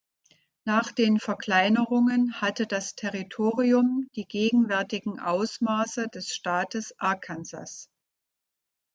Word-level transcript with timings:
Nach 0.65 0.91
den 0.91 1.19
Verkleinerungen 1.19 2.41
hatte 2.41 2.65
das 2.65 2.95
Territorium 2.95 4.07
die 4.15 4.25
gegenwärtigen 4.25 5.19
Ausmaße 5.19 6.07
des 6.07 6.33
Staates 6.33 6.99
Arkansas. 6.99 7.87